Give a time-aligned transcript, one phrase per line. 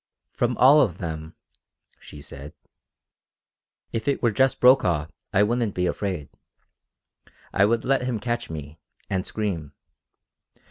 [0.33, 1.35] "From all of them,"
[1.99, 2.55] she said.
[3.93, 6.29] "If it were just Brokaw I wouldn't be afraid.
[7.53, 8.79] I would let him catch me,
[9.11, 9.73] and scream.